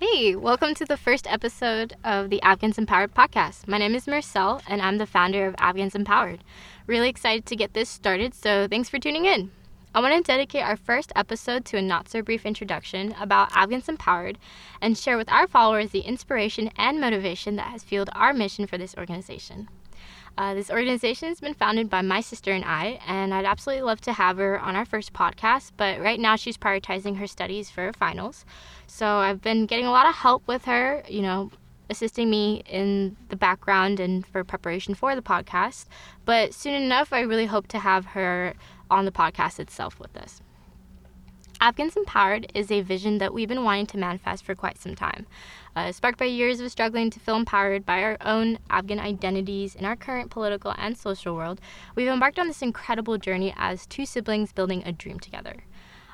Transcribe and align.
Hey, 0.00 0.34
welcome 0.34 0.72
to 0.76 0.86
the 0.86 0.96
first 0.96 1.30
episode 1.30 1.92
of 2.04 2.30
the 2.30 2.40
Afghans 2.40 2.78
Empowered 2.78 3.12
podcast. 3.14 3.68
My 3.68 3.76
name 3.76 3.94
is 3.94 4.06
Marcel, 4.06 4.62
and 4.66 4.80
I'm 4.80 4.96
the 4.96 5.04
founder 5.04 5.46
of 5.46 5.54
Afghans 5.58 5.94
Empowered. 5.94 6.42
Really 6.86 7.10
excited 7.10 7.44
to 7.44 7.54
get 7.54 7.74
this 7.74 7.90
started, 7.90 8.32
so 8.32 8.66
thanks 8.66 8.88
for 8.88 8.98
tuning 8.98 9.26
in. 9.26 9.50
I 9.94 10.00
want 10.00 10.14
to 10.14 10.22
dedicate 10.22 10.64
our 10.64 10.78
first 10.78 11.12
episode 11.14 11.66
to 11.66 11.76
a 11.76 11.82
not 11.82 12.08
so 12.08 12.22
brief 12.22 12.46
introduction 12.46 13.14
about 13.20 13.54
Afghans 13.54 13.90
Empowered 13.90 14.38
and 14.80 14.96
share 14.96 15.18
with 15.18 15.30
our 15.30 15.46
followers 15.46 15.90
the 15.90 16.00
inspiration 16.00 16.70
and 16.78 16.98
motivation 16.98 17.56
that 17.56 17.66
has 17.66 17.84
fueled 17.84 18.08
our 18.14 18.32
mission 18.32 18.66
for 18.66 18.78
this 18.78 18.94
organization. 18.96 19.68
Uh, 20.38 20.54
this 20.54 20.70
organization 20.70 21.28
has 21.28 21.40
been 21.40 21.54
founded 21.54 21.90
by 21.90 22.02
my 22.02 22.20
sister 22.20 22.52
and 22.52 22.64
I, 22.64 23.00
and 23.06 23.34
I'd 23.34 23.44
absolutely 23.44 23.82
love 23.82 24.00
to 24.02 24.12
have 24.12 24.38
her 24.38 24.58
on 24.58 24.74
our 24.76 24.84
first 24.84 25.12
podcast, 25.12 25.72
but 25.76 26.00
right 26.00 26.18
now 26.18 26.36
she's 26.36 26.56
prioritizing 26.56 27.18
her 27.18 27.26
studies 27.26 27.70
for 27.70 27.82
her 27.82 27.92
finals. 27.92 28.44
So 28.86 29.06
I've 29.06 29.42
been 29.42 29.66
getting 29.66 29.86
a 29.86 29.90
lot 29.90 30.08
of 30.08 30.14
help 30.14 30.46
with 30.48 30.64
her, 30.64 31.02
you 31.08 31.22
know, 31.22 31.50
assisting 31.90 32.30
me 32.30 32.62
in 32.66 33.16
the 33.28 33.36
background 33.36 34.00
and 34.00 34.26
for 34.26 34.44
preparation 34.44 34.94
for 34.94 35.14
the 35.14 35.22
podcast. 35.22 35.86
But 36.24 36.54
soon 36.54 36.74
enough, 36.74 37.12
I 37.12 37.20
really 37.20 37.46
hope 37.46 37.66
to 37.68 37.78
have 37.80 38.06
her 38.06 38.54
on 38.90 39.04
the 39.04 39.12
podcast 39.12 39.58
itself 39.60 39.98
with 40.00 40.16
us. 40.16 40.40
Afghans 41.62 41.94
Empowered 41.94 42.50
is 42.54 42.70
a 42.70 42.80
vision 42.80 43.18
that 43.18 43.34
we've 43.34 43.46
been 43.46 43.64
wanting 43.64 43.84
to 43.88 43.98
manifest 43.98 44.46
for 44.46 44.54
quite 44.54 44.78
some 44.78 44.94
time. 44.94 45.26
Uh, 45.76 45.92
sparked 45.92 46.18
by 46.18 46.24
years 46.24 46.58
of 46.58 46.70
struggling 46.70 47.10
to 47.10 47.20
feel 47.20 47.36
empowered 47.36 47.84
by 47.84 48.02
our 48.02 48.16
own 48.22 48.58
Afghan 48.70 48.98
identities 48.98 49.74
in 49.74 49.84
our 49.84 49.94
current 49.94 50.30
political 50.30 50.74
and 50.78 50.96
social 50.96 51.36
world, 51.36 51.60
we've 51.94 52.08
embarked 52.08 52.38
on 52.38 52.48
this 52.48 52.62
incredible 52.62 53.18
journey 53.18 53.52
as 53.58 53.84
two 53.84 54.06
siblings 54.06 54.54
building 54.54 54.82
a 54.86 54.92
dream 54.92 55.20
together. 55.20 55.64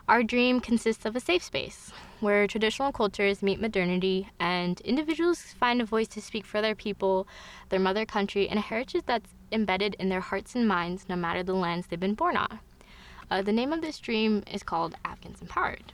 Our 0.09 0.25
dream 0.25 0.59
consists 0.59 1.05
of 1.05 1.15
a 1.15 1.21
safe 1.21 1.45
space 1.45 1.93
where 2.19 2.49
traditional 2.49 2.91
cultures 2.91 3.41
meet 3.41 3.61
modernity 3.61 4.29
and 4.41 4.81
individuals 4.81 5.43
find 5.43 5.81
a 5.81 5.85
voice 5.85 6.09
to 6.09 6.21
speak 6.21 6.45
for 6.45 6.61
their 6.61 6.75
people, 6.75 7.29
their 7.69 7.79
mother 7.79 8.05
country, 8.05 8.49
and 8.49 8.59
a 8.59 8.63
heritage 8.63 9.05
that's 9.07 9.35
embedded 9.53 9.95
in 10.01 10.09
their 10.09 10.21
hearts 10.21 10.57
and 10.57 10.67
minds 10.67 11.09
no 11.09 11.15
matter 11.15 11.45
the 11.45 11.55
lands 11.55 11.87
they've 11.87 12.01
been 12.01 12.15
born 12.15 12.37
on. 12.37 12.59
Uh, 13.29 13.43
the 13.43 13.53
name 13.53 13.73
of 13.73 13.81
this 13.81 13.99
dream 13.99 14.45
is 14.53 14.63
called 14.63 14.95
Afghans 15.05 15.43
Empowered. 15.43 15.93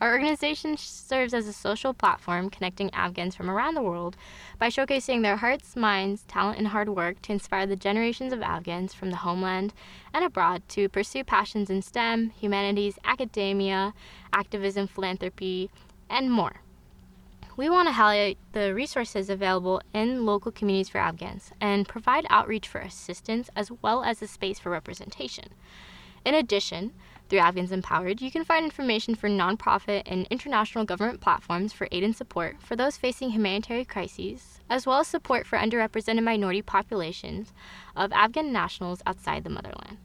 Our 0.00 0.12
organization 0.12 0.76
serves 0.76 1.34
as 1.34 1.48
a 1.48 1.52
social 1.52 1.92
platform 1.92 2.50
connecting 2.50 2.90
Afghans 2.92 3.34
from 3.34 3.50
around 3.50 3.74
the 3.74 3.82
world 3.82 4.16
by 4.58 4.68
showcasing 4.68 5.22
their 5.22 5.36
hearts, 5.36 5.74
minds, 5.74 6.24
talent, 6.28 6.58
and 6.58 6.68
hard 6.68 6.88
work 6.88 7.20
to 7.22 7.32
inspire 7.32 7.66
the 7.66 7.76
generations 7.76 8.32
of 8.32 8.42
Afghans 8.42 8.94
from 8.94 9.10
the 9.10 9.18
homeland 9.18 9.74
and 10.14 10.24
abroad 10.24 10.62
to 10.70 10.88
pursue 10.88 11.24
passions 11.24 11.68
in 11.68 11.82
STEM, 11.82 12.30
humanities, 12.30 12.98
academia, 13.04 13.92
activism, 14.32 14.86
philanthropy, 14.86 15.68
and 16.08 16.30
more. 16.30 16.62
We 17.56 17.68
want 17.68 17.88
to 17.88 17.92
highlight 17.92 18.38
the 18.52 18.72
resources 18.72 19.28
available 19.28 19.82
in 19.92 20.24
local 20.24 20.52
communities 20.52 20.88
for 20.88 20.98
Afghans 20.98 21.50
and 21.60 21.88
provide 21.88 22.24
outreach 22.30 22.68
for 22.68 22.80
assistance 22.80 23.50
as 23.54 23.70
well 23.82 24.04
as 24.04 24.22
a 24.22 24.28
space 24.28 24.58
for 24.58 24.70
representation. 24.70 25.46
In 26.24 26.34
addition, 26.34 26.92
through 27.28 27.40
Afghans 27.40 27.72
Empowered, 27.72 28.20
you 28.20 28.30
can 28.30 28.44
find 28.44 28.64
information 28.64 29.14
for 29.14 29.28
nonprofit 29.28 30.02
and 30.06 30.26
international 30.30 30.84
government 30.84 31.20
platforms 31.20 31.72
for 31.72 31.88
aid 31.90 32.04
and 32.04 32.14
support 32.14 32.56
for 32.60 32.76
those 32.76 32.96
facing 32.96 33.30
humanitarian 33.30 33.86
crises, 33.86 34.60
as 34.68 34.86
well 34.86 35.00
as 35.00 35.08
support 35.08 35.46
for 35.46 35.58
underrepresented 35.58 36.22
minority 36.22 36.62
populations 36.62 37.52
of 37.96 38.12
Afghan 38.12 38.52
nationals 38.52 39.02
outside 39.06 39.44
the 39.44 39.50
motherland. 39.50 39.96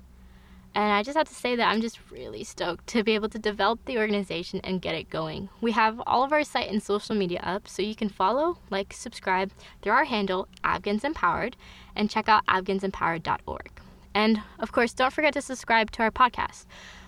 And 0.73 0.93
I 0.93 1.03
just 1.03 1.17
have 1.17 1.27
to 1.27 1.33
say 1.33 1.55
that 1.55 1.67
I'm 1.67 1.81
just 1.81 1.99
really 2.11 2.43
stoked 2.43 2.87
to 2.87 3.03
be 3.03 3.15
able 3.15 3.29
to 3.29 3.39
develop 3.39 3.83
the 3.85 3.97
organization 3.97 4.61
and 4.63 4.81
get 4.81 4.95
it 4.95 5.09
going. 5.09 5.49
We 5.59 5.71
have 5.71 6.01
all 6.07 6.23
of 6.23 6.31
our 6.31 6.43
site 6.43 6.69
and 6.69 6.81
social 6.81 7.15
media 7.15 7.41
up, 7.43 7.67
so 7.67 7.81
you 7.81 7.95
can 7.95 8.09
follow, 8.09 8.59
like, 8.69 8.93
subscribe 8.93 9.51
through 9.81 9.93
our 9.93 10.05
handle, 10.05 10.47
Afghans 10.63 11.03
Empowered, 11.03 11.57
and 11.95 12.09
check 12.09 12.29
out 12.29 12.45
afghansempowered.org. 12.45 13.81
And 14.17 14.41
of 14.57 14.71
course, 14.71 14.93
don't 14.93 15.13
forget 15.13 15.33
to 15.33 15.43
subscribe 15.43 15.91
to 15.91 16.01
our 16.01 16.09
podcast. 16.09 16.65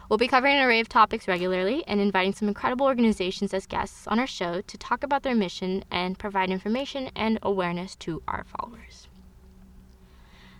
We'll 0.08 0.20
be 0.20 0.28
covering 0.28 0.58
an 0.58 0.64
array 0.64 0.80
of 0.80 0.88
topics 0.88 1.28
regularly 1.28 1.84
and 1.88 2.00
inviting 2.00 2.34
some 2.34 2.48
incredible 2.48 2.86
organizations 2.86 3.52
as 3.52 3.66
guests 3.66 4.06
on 4.06 4.20
our 4.20 4.28
show 4.28 4.62
to 4.62 4.78
talk 4.78 5.04
about 5.04 5.24
their 5.24 5.34
mission 5.34 5.84
and 5.90 6.20
provide 6.20 6.52
information 6.52 7.10
and 7.16 7.40
awareness 7.42 7.96
to 7.96 8.22
our 8.28 8.44
followers. 8.44 9.08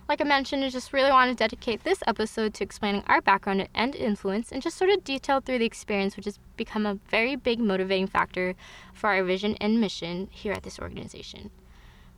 Like 0.08 0.20
I 0.20 0.24
mentioned, 0.24 0.64
I 0.64 0.70
just 0.70 0.92
really 0.92 1.12
want 1.12 1.30
to 1.30 1.36
dedicate 1.36 1.84
this 1.84 2.02
episode 2.08 2.52
to 2.54 2.64
explaining 2.64 3.04
our 3.06 3.20
background 3.20 3.68
and 3.72 3.94
influence 3.94 4.50
and 4.50 4.60
just 4.60 4.76
sort 4.76 4.90
of 4.90 5.04
detail 5.04 5.38
through 5.38 5.58
the 5.58 5.64
experience, 5.64 6.16
which 6.16 6.24
has 6.24 6.40
become 6.56 6.84
a 6.84 6.98
very 7.08 7.36
big 7.36 7.60
motivating 7.60 8.08
factor 8.08 8.56
for 8.92 9.10
our 9.10 9.22
vision 9.22 9.54
and 9.60 9.80
mission 9.80 10.26
here 10.32 10.52
at 10.52 10.64
this 10.64 10.80
organization. 10.80 11.50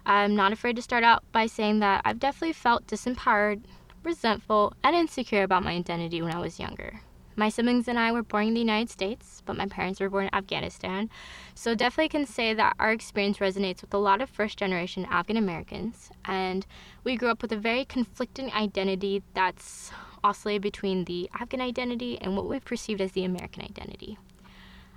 I'm 0.06 0.34
not 0.34 0.52
afraid 0.52 0.76
to 0.76 0.82
start 0.82 1.04
out 1.04 1.22
by 1.32 1.46
saying 1.46 1.80
that 1.80 2.00
I've 2.04 2.18
definitely 2.18 2.54
felt 2.54 2.86
disempowered 2.86 3.62
resentful, 4.04 4.72
and 4.82 4.96
insecure 4.96 5.42
about 5.42 5.64
my 5.64 5.72
identity 5.72 6.22
when 6.22 6.34
I 6.34 6.40
was 6.40 6.58
younger. 6.58 7.00
My 7.34 7.48
siblings 7.48 7.88
and 7.88 7.98
I 7.98 8.12
were 8.12 8.22
born 8.22 8.48
in 8.48 8.54
the 8.54 8.60
United 8.60 8.90
States, 8.90 9.42
but 9.46 9.56
my 9.56 9.66
parents 9.66 10.00
were 10.00 10.10
born 10.10 10.24
in 10.24 10.34
Afghanistan. 10.34 11.08
So, 11.54 11.74
definitely 11.74 12.10
can 12.10 12.26
say 12.26 12.52
that 12.52 12.76
our 12.78 12.92
experience 12.92 13.38
resonates 13.38 13.80
with 13.80 13.94
a 13.94 13.98
lot 13.98 14.20
of 14.20 14.28
first 14.28 14.58
generation 14.58 15.06
Afghan 15.10 15.38
Americans. 15.38 16.10
And 16.26 16.66
we 17.04 17.16
grew 17.16 17.28
up 17.28 17.40
with 17.40 17.52
a 17.52 17.56
very 17.56 17.86
conflicting 17.86 18.52
identity 18.52 19.22
that's 19.32 19.92
oscillated 20.22 20.62
between 20.62 21.04
the 21.04 21.30
Afghan 21.40 21.62
identity 21.62 22.18
and 22.20 22.36
what 22.36 22.48
we've 22.48 22.64
perceived 22.64 23.00
as 23.00 23.12
the 23.12 23.24
American 23.24 23.62
identity. 23.62 24.18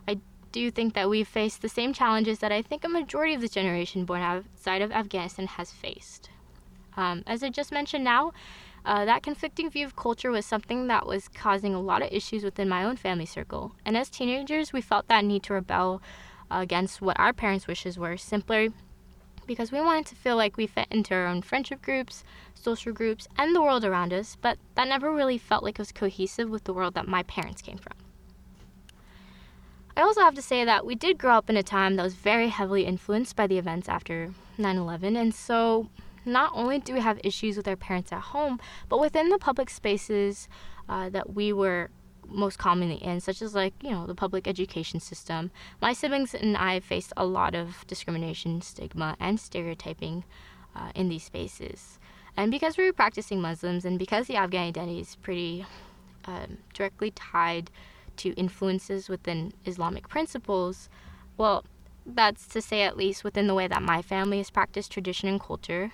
I 0.08 0.20
do 0.52 0.72
think 0.72 0.94
that 0.94 1.10
we've 1.10 1.28
faced 1.28 1.62
the 1.62 1.70
same 1.70 1.94
challenges 1.94 2.40
that 2.40 2.52
I 2.52 2.62
think 2.62 2.84
a 2.84 2.90
majority 2.90 3.34
of 3.34 3.42
the 3.42 3.48
generation 3.48 4.06
born 4.06 4.22
outside 4.22 4.82
of 4.82 4.92
Afghanistan 4.92 5.48
has 5.48 5.72
faced. 5.72 6.30
Um, 6.98 7.24
as 7.28 7.44
I 7.44 7.50
just 7.50 7.72
mentioned 7.72 8.04
now, 8.04 8.34
uh, 8.86 9.04
that 9.06 9.24
conflicting 9.24 9.70
view 9.70 9.86
of 9.86 9.96
culture 9.96 10.32
was 10.32 10.46
something 10.46 10.88
that 10.88 11.08
was 11.08 11.28
causing 11.28 11.74
a 11.74 11.82
lot 11.82 12.04
of 12.04 12.10
issues 12.12 12.44
within 12.44 12.70
my 12.70 12.84
own 12.84 12.96
family 12.96 13.26
circle. 13.26 13.76
And 13.86 13.98
as 13.98 14.10
teenagers, 14.10 14.72
we 14.72 14.82
felt 14.82 15.08
that 15.08 15.26
need 15.26 15.44
to 15.44 15.54
rebel 15.54 16.02
against 16.52 17.02
what 17.02 17.20
our 17.20 17.34
parents' 17.34 17.68
wishes 17.68 17.98
were, 17.98 18.18
simply 18.18 18.72
because 19.48 19.72
we 19.72 19.82
wanted 19.82 20.06
to 20.08 20.16
feel 20.16 20.36
like 20.36 20.58
we 20.58 20.68
fit 20.68 20.88
into 20.92 21.14
our 21.14 21.28
own 21.28 21.42
friendship 21.42 21.82
groups, 21.82 22.24
social 22.54 22.94
groups, 22.94 23.28
and 23.38 23.56
the 23.56 23.62
world 23.62 23.84
around 23.84 24.14
us, 24.14 24.38
but 24.42 24.58
that 24.76 24.88
never 24.88 25.12
really 25.12 25.38
felt 25.38 25.64
like 25.64 25.76
it 25.76 25.80
was 25.80 25.92
cohesive 25.92 26.50
with 26.50 26.64
the 26.64 26.74
world 26.74 26.94
that 26.94 27.08
my 27.08 27.24
parents 27.24 27.62
came 27.62 27.78
from. 27.78 27.94
I 29.98 30.02
also 30.02 30.22
have 30.22 30.36
to 30.36 30.42
say 30.42 30.66
that 30.66 30.86
we 30.86 30.94
did 30.94 31.18
grow 31.18 31.38
up 31.38 31.50
in 31.50 31.56
a 31.56 31.64
time 31.64 31.96
that 31.96 32.04
was 32.04 32.16
very 32.16 32.50
heavily 32.50 32.86
influenced 32.86 33.36
by 33.36 33.48
the 33.48 33.58
events 33.58 33.88
after 33.88 34.34
9 34.58 34.78
11, 34.78 35.16
and 35.16 35.34
so 35.34 35.90
not 36.26 36.52
only 36.54 36.80
do 36.80 36.94
we 36.94 37.00
have 37.00 37.20
issues 37.24 37.58
with 37.58 37.68
our 37.68 37.76
parents 37.76 38.12
at 38.12 38.22
home, 38.22 38.60
but 38.90 39.00
within 39.00 39.30
the 39.30 39.38
public 39.38 39.70
spaces 39.70 40.48
uh, 40.90 41.10
that 41.10 41.34
we 41.34 41.54
were 41.54 41.90
most 42.28 42.58
commonly 42.58 42.96
in, 42.96 43.20
such 43.20 43.42
as 43.42 43.54
like, 43.54 43.74
you 43.82 43.92
know, 43.92 44.06
the 44.08 44.16
public 44.16 44.48
education 44.48 45.00
system. 45.00 45.52
My 45.82 45.94
siblings 45.94 46.34
and 46.34 46.58
I 46.58 46.80
faced 46.80 47.14
a 47.16 47.26
lot 47.26 47.56
of 47.56 47.86
discrimination, 47.88 48.62
stigma, 48.62 49.16
and 49.20 49.40
stereotyping 49.40 50.24
uh, 50.76 50.92
in 50.96 51.10
these 51.10 51.24
spaces. 51.24 52.00
And 52.38 52.52
because 52.52 52.78
we 52.78 52.86
were 52.86 52.94
practicing 52.94 53.42
Muslims 53.42 53.86
and 53.86 53.98
because 53.98 54.28
the 54.28 54.36
Afghan 54.36 54.68
identity 54.68 55.00
is 55.00 55.16
pretty 55.16 55.66
um, 56.26 56.58
directly 56.74 57.12
tied 57.12 57.72
to 58.18 58.34
influences 58.34 59.10
within 59.10 59.54
Islamic 59.66 60.10
principles, 60.10 60.90
well, 61.38 61.64
that's 62.06 62.48
to 62.48 62.62
say, 62.62 62.84
at 62.84 62.98
least 62.98 63.24
within 63.24 63.48
the 63.48 63.56
way 63.56 63.68
that 63.68 63.82
my 63.82 64.02
family 64.02 64.38
has 64.38 64.50
practiced 64.52 64.92
tradition 64.92 65.28
and 65.28 65.42
culture, 65.42 65.92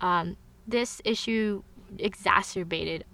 um, 0.00 0.36
this 0.66 1.00
issue 1.04 1.62
exacerbated 1.98 3.04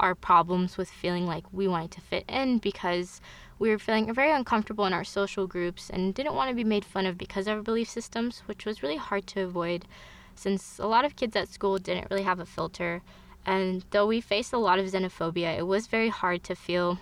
our 0.00 0.14
problems 0.14 0.76
with 0.76 0.90
feeling 0.90 1.26
like 1.26 1.44
we 1.52 1.68
wanted 1.68 1.90
to 1.92 2.00
fit 2.00 2.24
in 2.28 2.58
because 2.58 3.20
we 3.58 3.70
were 3.70 3.78
feeling 3.78 4.12
very 4.12 4.32
uncomfortable 4.32 4.84
in 4.86 4.92
our 4.92 5.04
social 5.04 5.46
groups 5.46 5.88
and 5.88 6.14
didn't 6.14 6.34
want 6.34 6.48
to 6.48 6.54
be 6.54 6.64
made 6.64 6.84
fun 6.84 7.06
of 7.06 7.16
because 7.16 7.46
of 7.46 7.56
our 7.56 7.62
belief 7.62 7.88
systems, 7.88 8.42
which 8.46 8.66
was 8.66 8.82
really 8.82 8.96
hard 8.96 9.26
to 9.28 9.42
avoid 9.42 9.86
since 10.34 10.78
a 10.78 10.86
lot 10.86 11.04
of 11.04 11.16
kids 11.16 11.36
at 11.36 11.48
school 11.48 11.78
didn't 11.78 12.08
really 12.10 12.24
have 12.24 12.40
a 12.40 12.46
filter. 12.46 13.02
And 13.46 13.84
though 13.90 14.06
we 14.06 14.20
faced 14.20 14.52
a 14.52 14.58
lot 14.58 14.78
of 14.78 14.86
xenophobia, 14.86 15.56
it 15.56 15.66
was 15.66 15.86
very 15.86 16.08
hard 16.08 16.42
to 16.44 16.56
feel 16.56 16.98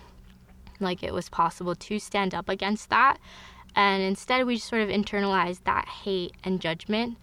like 0.79 1.01
it 1.01 1.13
was 1.13 1.29
possible 1.29 1.73
to 1.73 1.99
stand 1.99 2.35
up 2.35 2.47
against 2.47 2.89
that. 2.89 3.17
And 3.75 4.03
instead, 4.03 4.45
we 4.45 4.55
just 4.55 4.67
sort 4.67 4.83
of 4.83 4.89
internalized 4.89 5.63
that 5.63 5.87
hate 5.87 6.35
and 6.43 6.61
judgment 6.61 7.17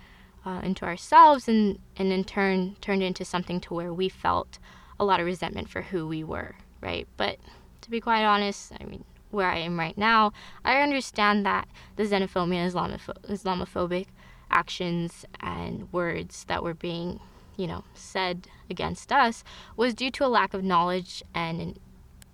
uh, 0.45 0.61
into 0.63 0.85
ourselves 0.85 1.49
and, 1.49 1.79
and 1.97 2.13
in 2.13 2.25
turn 2.25 2.77
turned 2.81 3.03
into 3.03 3.25
something 3.25 3.61
to 3.61 3.75
where 3.75 3.93
we 3.93 4.09
felt 4.09 4.59
a 4.99 5.05
lot 5.05 5.21
of 5.21 5.27
resentment 5.27 5.69
for 5.69 5.83
who 5.83 6.07
we 6.07 6.23
were, 6.25 6.57
right? 6.81 7.07
But 7.17 7.39
to 7.83 7.91
be 7.91 8.01
quite 8.01 8.25
honest, 8.25 8.73
I 8.81 8.85
mean, 8.85 9.05
where 9.31 9.49
I 9.51 9.59
am 9.59 9.79
right 9.79 9.97
now, 9.97 10.33
I 10.65 10.81
understand 10.81 11.47
that 11.47 11.69
the 11.97 12.05
xenophobia 12.05 12.57
and 12.57 12.73
Islamoph- 12.73 13.25
Islamophobic 13.29 14.07
actions 14.51 15.25
and 15.41 15.91
words 15.93 16.45
that 16.45 16.63
were 16.63 16.75
being, 16.75 17.21
you 17.57 17.67
know, 17.67 17.85
said 17.95 18.49
against 18.69 19.13
us 19.13 19.45
was 19.77 19.95
due 19.95 20.11
to 20.11 20.27
a 20.27 20.29
lack 20.29 20.53
of 20.53 20.65
knowledge 20.65 21.23
and 21.35 21.79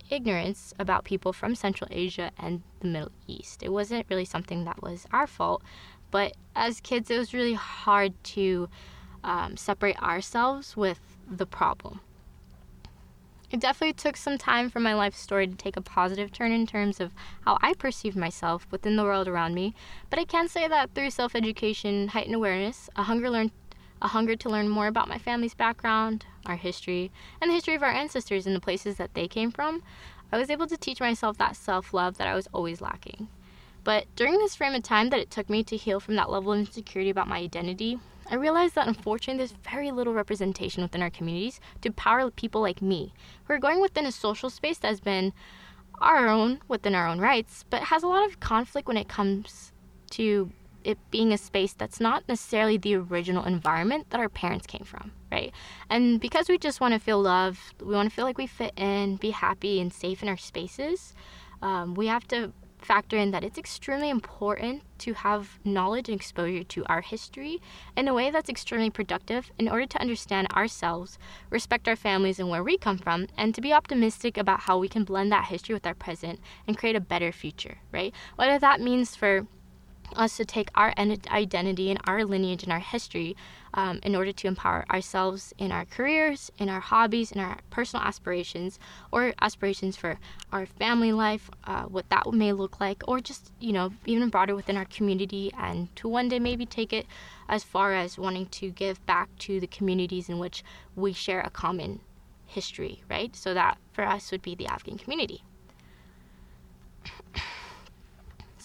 ignorance 0.08 0.72
about 0.78 1.04
people 1.04 1.32
from 1.32 1.54
Central 1.54 1.88
Asia 1.90 2.30
and 2.38 2.62
the 2.80 2.88
Middle 2.88 3.12
East. 3.26 3.62
It 3.62 3.72
wasn't 3.72 4.06
really 4.08 4.24
something 4.24 4.64
that 4.64 4.82
was 4.82 5.06
our 5.12 5.26
fault, 5.26 5.62
but 6.10 6.34
as 6.54 6.80
kids, 6.80 7.10
it 7.10 7.18
was 7.18 7.34
really 7.34 7.54
hard 7.54 8.12
to 8.24 8.68
um, 9.22 9.56
separate 9.56 10.00
ourselves 10.02 10.76
with 10.76 11.00
the 11.28 11.46
problem. 11.46 12.00
It 13.50 13.60
definitely 13.60 13.92
took 13.92 14.16
some 14.16 14.38
time 14.38 14.70
for 14.70 14.80
my 14.80 14.92
life 14.94 15.14
story 15.14 15.46
to 15.46 15.54
take 15.54 15.76
a 15.76 15.80
positive 15.80 16.32
turn 16.32 16.50
in 16.50 16.66
terms 16.66 17.00
of 17.00 17.12
how 17.42 17.58
I 17.62 17.74
perceived 17.74 18.16
myself 18.16 18.66
within 18.72 18.96
the 18.96 19.04
world 19.04 19.28
around 19.28 19.54
me, 19.54 19.74
but 20.10 20.18
I 20.18 20.24
can 20.24 20.48
say 20.48 20.66
that 20.66 20.94
through 20.94 21.10
self 21.10 21.34
education, 21.36 22.08
heightened 22.08 22.34
awareness, 22.34 22.90
a 22.96 23.04
hunger 23.04 23.30
learn 23.30 23.52
a 24.02 24.08
hunger 24.08 24.36
to 24.36 24.50
learn 24.50 24.68
more 24.68 24.88
about 24.88 25.08
my 25.08 25.16
family's 25.16 25.54
background, 25.54 26.26
our 26.44 26.56
history, 26.56 27.10
and 27.40 27.50
the 27.50 27.54
history 27.54 27.74
of 27.74 27.82
our 27.82 27.90
ancestors 27.90 28.46
and 28.46 28.54
the 28.54 28.60
places 28.60 28.96
that 28.96 29.14
they 29.14 29.26
came 29.26 29.50
from, 29.50 29.82
I 30.30 30.38
was 30.38 30.50
able 30.50 30.66
to 30.66 30.76
teach 30.76 31.00
myself 31.00 31.38
that 31.38 31.56
self 31.56 31.94
love 31.94 32.18
that 32.18 32.26
I 32.26 32.34
was 32.34 32.48
always 32.52 32.80
lacking. 32.80 33.28
But 33.86 34.06
during 34.16 34.36
this 34.38 34.56
frame 34.56 34.74
of 34.74 34.82
time 34.82 35.10
that 35.10 35.20
it 35.20 35.30
took 35.30 35.48
me 35.48 35.62
to 35.62 35.76
heal 35.76 36.00
from 36.00 36.16
that 36.16 36.28
level 36.28 36.52
of 36.52 36.58
insecurity 36.58 37.08
about 37.08 37.28
my 37.28 37.38
identity, 37.38 38.00
I 38.28 38.34
realized 38.34 38.74
that 38.74 38.88
unfortunately 38.88 39.38
there's 39.38 39.52
very 39.52 39.92
little 39.92 40.12
representation 40.12 40.82
within 40.82 41.02
our 41.02 41.08
communities 41.08 41.60
to 41.82 41.92
power 41.92 42.28
people 42.32 42.60
like 42.60 42.82
me 42.82 43.14
who 43.44 43.54
are 43.54 43.60
going 43.60 43.80
within 43.80 44.04
a 44.04 44.10
social 44.10 44.50
space 44.50 44.78
that 44.78 44.88
has 44.88 44.98
been 44.98 45.32
our 46.00 46.26
own 46.26 46.62
within 46.66 46.96
our 46.96 47.06
own 47.06 47.20
rights, 47.20 47.64
but 47.70 47.84
has 47.84 48.02
a 48.02 48.08
lot 48.08 48.28
of 48.28 48.40
conflict 48.40 48.88
when 48.88 48.96
it 48.96 49.06
comes 49.06 49.72
to 50.10 50.50
it 50.82 50.98
being 51.12 51.32
a 51.32 51.38
space 51.38 51.72
that's 51.72 52.00
not 52.00 52.24
necessarily 52.28 52.78
the 52.78 52.96
original 52.96 53.44
environment 53.44 54.10
that 54.10 54.18
our 54.18 54.28
parents 54.28 54.66
came 54.66 54.84
from, 54.84 55.12
right? 55.30 55.52
And 55.88 56.20
because 56.20 56.48
we 56.48 56.58
just 56.58 56.80
want 56.80 56.94
to 56.94 56.98
feel 56.98 57.22
loved, 57.22 57.80
we 57.80 57.94
want 57.94 58.10
to 58.10 58.14
feel 58.14 58.24
like 58.24 58.36
we 58.36 58.48
fit 58.48 58.72
in, 58.76 59.14
be 59.14 59.30
happy, 59.30 59.80
and 59.80 59.92
safe 59.92 60.24
in 60.24 60.28
our 60.28 60.36
spaces, 60.36 61.14
um, 61.62 61.94
we 61.94 62.08
have 62.08 62.26
to 62.28 62.52
factor 62.86 63.16
in 63.16 63.32
that 63.32 63.42
it's 63.42 63.58
extremely 63.58 64.08
important 64.08 64.82
to 64.98 65.12
have 65.12 65.58
knowledge 65.64 66.08
and 66.08 66.16
exposure 66.16 66.62
to 66.62 66.84
our 66.86 67.00
history 67.00 67.60
in 67.96 68.06
a 68.06 68.14
way 68.14 68.30
that's 68.30 68.48
extremely 68.48 68.90
productive 68.90 69.50
in 69.58 69.68
order 69.68 69.86
to 69.86 70.00
understand 70.00 70.46
ourselves, 70.52 71.18
respect 71.50 71.88
our 71.88 71.96
families 71.96 72.38
and 72.38 72.48
where 72.48 72.62
we 72.62 72.78
come 72.78 72.96
from, 72.96 73.26
and 73.36 73.54
to 73.54 73.60
be 73.60 73.72
optimistic 73.72 74.38
about 74.38 74.60
how 74.60 74.78
we 74.78 74.88
can 74.88 75.02
blend 75.02 75.32
that 75.32 75.46
history 75.46 75.74
with 75.74 75.86
our 75.86 75.94
present 75.94 76.38
and 76.68 76.78
create 76.78 76.96
a 76.96 77.00
better 77.00 77.32
future, 77.32 77.78
right? 77.92 78.14
Whether 78.36 78.58
that 78.60 78.80
means 78.80 79.16
for 79.16 79.46
us 80.14 80.36
to 80.36 80.44
take 80.44 80.70
our 80.74 80.92
identity 80.98 81.90
and 81.90 82.00
our 82.06 82.24
lineage 82.24 82.62
and 82.62 82.72
our 82.72 82.80
history 82.80 83.36
um, 83.74 84.00
in 84.02 84.14
order 84.14 84.32
to 84.32 84.46
empower 84.46 84.84
ourselves 84.90 85.52
in 85.58 85.72
our 85.72 85.84
careers, 85.84 86.50
in 86.58 86.68
our 86.68 86.80
hobbies, 86.80 87.32
in 87.32 87.40
our 87.40 87.58
personal 87.70 88.04
aspirations, 88.04 88.78
or 89.12 89.34
aspirations 89.40 89.96
for 89.96 90.18
our 90.52 90.66
family 90.66 91.12
life, 91.12 91.50
uh, 91.64 91.82
what 91.84 92.08
that 92.10 92.32
may 92.32 92.52
look 92.52 92.80
like, 92.80 93.02
or 93.06 93.20
just, 93.20 93.52
you 93.60 93.72
know, 93.72 93.92
even 94.06 94.28
broader 94.28 94.54
within 94.54 94.76
our 94.76 94.86
community, 94.86 95.52
and 95.58 95.94
to 95.96 96.08
one 96.08 96.28
day 96.28 96.38
maybe 96.38 96.64
take 96.64 96.92
it 96.92 97.06
as 97.48 97.62
far 97.62 97.94
as 97.94 98.18
wanting 98.18 98.46
to 98.46 98.70
give 98.70 99.04
back 99.06 99.28
to 99.38 99.60
the 99.60 99.66
communities 99.66 100.28
in 100.28 100.38
which 100.38 100.64
we 100.94 101.12
share 101.12 101.40
a 101.40 101.50
common 101.50 102.00
history, 102.46 103.02
right? 103.10 103.34
So 103.36 103.54
that 103.54 103.78
for 103.92 104.04
us 104.04 104.30
would 104.30 104.42
be 104.42 104.54
the 104.54 104.66
Afghan 104.66 104.98
community. 104.98 105.42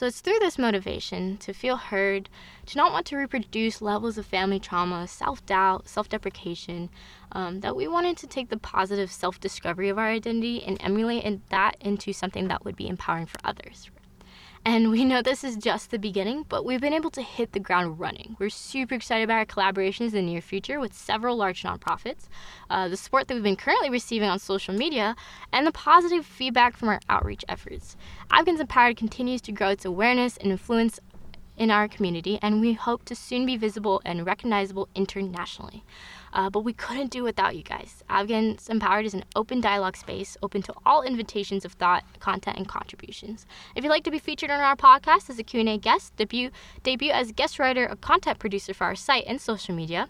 So 0.01 0.07
it's 0.07 0.19
through 0.19 0.39
this 0.39 0.57
motivation 0.57 1.38
to 1.38 1.53
feel 1.53 1.77
heard, 1.77 2.27
to 2.65 2.75
not 2.75 2.92
want 2.92 3.06
to 3.06 3.18
reproduce 3.18 3.83
levels 3.83 4.18
of 4.18 4.25
family 4.25 4.59
trauma, 4.59 5.07
self 5.07 5.45
doubt, 5.45 5.88
self 5.88 6.09
deprecation, 6.09 6.89
um, 7.33 7.59
that 7.59 7.75
we 7.75 7.88
wanted 7.88 8.18
to 8.18 8.25
take 8.25 8.50
the 8.50 8.57
positive 8.57 9.12
self 9.12 9.39
discovery 9.39 9.89
of 9.89 10.00
our 10.00 10.07
identity 10.07 10.63
and 10.63 10.81
emulate 10.81 11.48
that 11.51 11.77
into 11.80 12.13
something 12.13 12.48
that 12.48 12.65
would 12.65 12.75
be 12.75 12.88
empowering 12.88 13.27
for 13.27 13.38
others. 13.44 13.92
And 14.63 14.91
we 14.91 15.05
know 15.05 15.23
this 15.23 15.43
is 15.43 15.57
just 15.57 15.89
the 15.89 15.97
beginning, 15.97 16.45
but 16.47 16.63
we've 16.63 16.79
been 16.79 16.93
able 16.93 17.09
to 17.11 17.23
hit 17.23 17.53
the 17.53 17.59
ground 17.59 17.99
running. 17.99 18.35
We're 18.37 18.51
super 18.51 18.93
excited 18.93 19.23
about 19.23 19.39
our 19.39 19.45
collaborations 19.45 20.09
in 20.09 20.11
the 20.11 20.21
near 20.21 20.41
future 20.41 20.79
with 20.79 20.93
several 20.93 21.35
large 21.35 21.63
nonprofits, 21.63 22.27
uh, 22.69 22.87
the 22.87 22.95
support 22.95 23.27
that 23.27 23.33
we've 23.33 23.41
been 23.41 23.55
currently 23.55 23.89
receiving 23.89 24.29
on 24.29 24.37
social 24.37 24.75
media, 24.75 25.15
and 25.51 25.65
the 25.65 25.71
positive 25.71 26.27
feedback 26.27 26.77
from 26.77 26.89
our 26.89 26.99
outreach 27.09 27.43
efforts. 27.49 27.97
Afghans 28.29 28.59
Empowered 28.59 28.97
continues 28.97 29.41
to 29.41 29.51
grow 29.51 29.69
its 29.69 29.83
awareness 29.83 30.37
and 30.37 30.51
influence 30.51 30.99
in 31.61 31.69
our 31.69 31.87
community, 31.87 32.39
and 32.41 32.59
we 32.59 32.73
hope 32.73 33.05
to 33.05 33.13
soon 33.13 33.45
be 33.45 33.55
visible 33.55 34.01
and 34.03 34.25
recognizable 34.25 34.89
internationally. 34.95 35.83
Uh, 36.33 36.49
but 36.49 36.61
we 36.61 36.73
couldn't 36.73 37.11
do 37.11 37.21
without 37.21 37.55
you 37.55 37.61
guys. 37.61 38.03
Afghans 38.09 38.67
Empowered 38.67 39.05
is 39.05 39.13
an 39.13 39.25
open 39.35 39.61
dialogue 39.61 39.95
space, 39.95 40.35
open 40.41 40.63
to 40.63 40.73
all 40.87 41.03
invitations 41.03 41.63
of 41.63 41.73
thought, 41.73 42.03
content, 42.19 42.57
and 42.57 42.67
contributions. 42.67 43.45
If 43.75 43.83
you'd 43.83 43.91
like 43.91 44.03
to 44.05 44.11
be 44.11 44.17
featured 44.17 44.49
on 44.49 44.59
our 44.59 44.75
podcast 44.75 45.29
as 45.29 45.37
a 45.37 45.43
Q&A 45.43 45.77
guest, 45.77 46.15
debut, 46.15 46.49
debut 46.81 47.11
as 47.11 47.31
guest 47.31 47.59
writer 47.59 47.87
or 47.87 47.95
content 47.95 48.39
producer 48.39 48.73
for 48.73 48.85
our 48.85 48.95
site 48.95 49.25
and 49.27 49.39
social 49.39 49.75
media, 49.75 50.09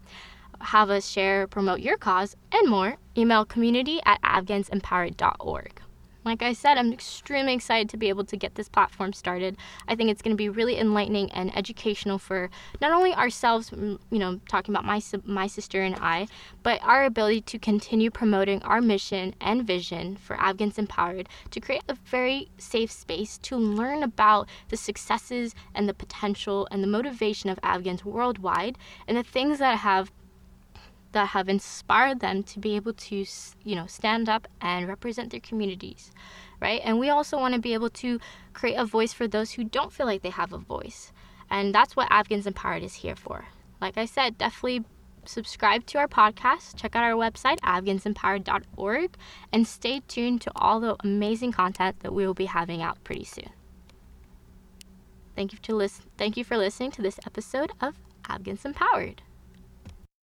have 0.62 0.90
us 0.90 1.06
share, 1.06 1.48
promote 1.48 1.82
your 1.82 1.98
cause, 1.98 2.38
and 2.54 2.70
more, 2.70 2.96
email 3.18 3.44
community 3.44 4.00
at 4.06 4.22
afghansempowered.org. 4.22 5.82
Like 6.24 6.44
I 6.44 6.54
said, 6.54 6.78
I'm 6.78 6.94
extremely 6.94 7.54
excited 7.54 7.90
to 7.90 7.98
be 7.98 8.10
able 8.10 8.26
to 8.26 8.38
get 8.38 8.56
this 8.56 8.70
platform 8.70 9.12
started. 9.14 9.58
I 9.88 9.96
think 9.96 10.10
it's 10.10 10.22
going 10.22 10.36
to 10.36 10.38
be 10.38 10.50
really 10.50 10.78
enlightening 10.78 11.32
and 11.32 11.56
educational 11.58 12.20
for 12.20 12.50
not 12.80 12.92
only 12.92 13.14
ourselves, 13.14 13.72
you 13.72 14.00
know, 14.12 14.40
talking 14.48 14.74
about 14.74 14.86
my 14.86 15.02
my 15.26 15.48
sister 15.48 15.82
and 15.82 15.96
I, 15.96 16.28
but 16.62 16.80
our 16.84 17.06
ability 17.06 17.42
to 17.42 17.60
continue 17.60 18.12
promoting 18.12 18.62
our 18.64 18.82
mission 18.82 19.34
and 19.42 19.66
vision 19.66 20.16
for 20.16 20.40
Afghans 20.40 20.78
Empowered 20.78 21.28
to 21.50 21.60
create 21.60 21.84
a 21.90 21.96
very 21.96 22.50
safe 22.58 22.92
space 22.92 23.40
to 23.40 23.58
learn 23.58 24.04
about 24.04 24.48
the 24.70 24.78
successes 24.78 25.56
and 25.74 25.90
the 25.90 25.94
potential 25.94 26.68
and 26.70 26.84
the 26.84 26.88
motivation 26.88 27.50
of 27.50 27.60
Afghans 27.64 28.06
worldwide 28.06 28.78
and 29.08 29.18
the 29.18 29.24
things 29.24 29.58
that 29.58 29.80
have 29.80 30.12
that 31.12 31.30
have 31.30 31.50
inspired 31.50 32.20
them 32.20 32.44
to 32.44 32.60
be 32.60 32.76
able 32.76 32.94
to 32.94 33.26
you 33.64 33.76
know 33.76 33.86
stand 33.88 34.30
up 34.30 34.48
and 34.62 34.88
represent 34.88 35.32
their 35.32 35.40
communities 35.40 36.12
right? 36.62 36.82
And 36.86 37.00
we 37.00 37.10
also 37.10 37.38
want 37.38 37.56
to 37.56 37.60
be 37.60 37.74
able 37.74 37.90
to 37.90 38.20
create 38.54 38.76
a 38.76 38.86
voice 38.86 39.12
for 39.12 39.28
those 39.28 39.52
who 39.52 39.64
don't 39.64 39.92
feel 39.92 40.06
like 40.06 40.22
they 40.22 40.30
have 40.30 40.54
a 40.54 40.58
voice. 40.58 41.12
And 41.50 41.76
that's 41.76 41.96
what 41.96 42.08
afghans 42.10 42.48
empowered 42.48 42.84
is 42.84 42.96
here 42.96 43.16
for. 43.16 43.48
Like 43.82 43.98
i 43.98 44.06
said 44.06 44.38
definitely 44.38 44.86
subscribe 45.26 45.86
to 45.86 45.98
our 46.00 46.08
podcast 46.08 46.76
check 46.76 46.96
out 46.96 47.04
our 47.04 47.14
website 47.14 47.60
afghansempowered.org 47.60 49.16
and 49.52 49.68
stay 49.68 50.02
tuned 50.08 50.42
to 50.42 50.52
all 50.56 50.80
the 50.80 50.96
amazing 51.04 51.52
content 51.52 51.96
that 52.00 52.14
we 52.14 52.26
will 52.26 52.34
be 52.34 52.46
having 52.46 52.82
out 52.82 53.04
pretty 53.04 53.24
soon. 53.24 53.50
Thank 55.36 55.54
you 55.54 55.60
to 55.64 55.76
listen 55.76 56.06
thank 56.16 56.38
you 56.38 56.44
for 56.44 56.58
listening 56.58 56.92
to 56.92 57.02
this 57.02 57.20
episode 57.26 57.72
of 57.82 57.96
afghans 58.30 58.66
empowered 58.66 59.24